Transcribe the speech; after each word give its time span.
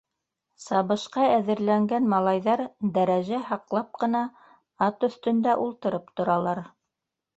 Сабышҡа 0.61 1.25
әҙерләнгән 1.33 2.07
малайҙар 2.15 2.63
дәрәжә 2.97 3.41
һаҡлап 3.51 3.93
ҡына 4.05 4.25
ат 4.87 5.07
өҫтөндә 5.09 5.55
ултырып 5.67 6.11
торалар. 6.21 6.65